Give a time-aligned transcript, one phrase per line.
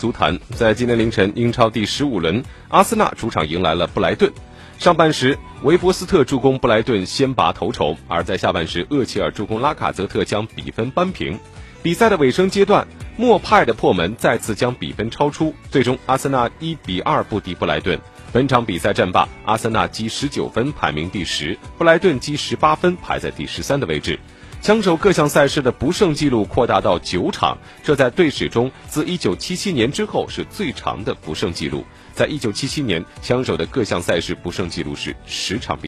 [0.00, 4.32] 足坛在今天凌晨，英超第十五轮，阿森纳主场迎来了布莱顿。
[4.78, 11.38] 上半时，维伯斯特助攻布莱顿先拔头筹，而在下半时，厄齐尔助攻拉卡泽特将比分扳平。
[11.82, 18.00] 比赛的尾声阶段，莫派的破门再次将比分超出，最终阿森纳一比二不敌布莱顿。
[18.32, 24.18] 本场比赛战罢，阿森纳积十九分排名第十，布莱顿积十八分排在第十三的位置。
[24.62, 31.82] 枪手各项赛事的不胜记录扩大到九场，这在队史中自1977年之后是最长的不胜记录。
[32.14, 35.78] 在1977年，枪手的各项赛事不胜记录是十场比。